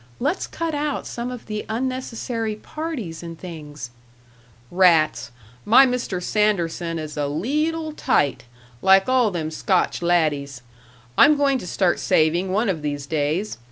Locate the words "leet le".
7.27-7.93